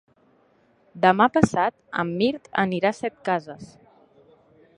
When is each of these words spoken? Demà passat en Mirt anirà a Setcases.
Demà 1.03 1.27
passat 1.35 1.77
en 2.05 2.15
Mirt 2.23 2.49
anirà 2.65 2.93
a 2.97 3.01
Setcases. 3.05 3.73